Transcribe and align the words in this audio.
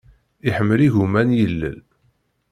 Iḥemmel 0.47 0.79
igumma 0.87 1.21
n 1.27 1.35
yilel. 1.37 1.79